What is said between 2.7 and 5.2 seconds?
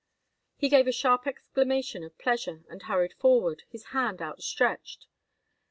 and hurried forward, his hand out stretched.